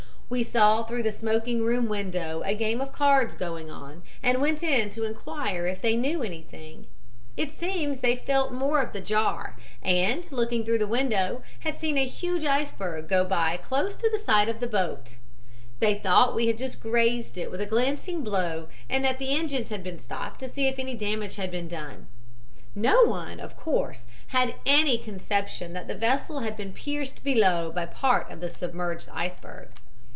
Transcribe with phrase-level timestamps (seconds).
[0.31, 4.63] "We saw through the smoking room window a game of cards going on, and went
[4.63, 6.87] in to inquire if they knew anything;
[7.35, 11.97] it seems they felt more of the jar, and, looking through the window, had seen
[11.97, 15.17] a huge iceberg go by close to the side of the boat.
[15.81, 19.69] They thought we had just grazed it with a glancing blow, and that the engines
[19.69, 22.07] had been stopped to see if any damage had been done.
[22.73, 27.85] No one, of course, had any conception that the vessel had been pierced below by
[27.85, 29.67] part of the submerged iceberg.